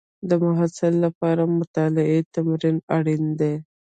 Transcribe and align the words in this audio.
د 0.29 0.31
محصل 0.43 0.93
لپاره 1.05 1.43
مطالعې 1.57 2.19
تمرین 2.35 2.77
اړین 2.97 3.23
دی. 3.39 3.53